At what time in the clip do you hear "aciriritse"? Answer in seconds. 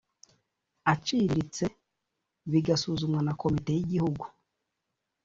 0.91-1.65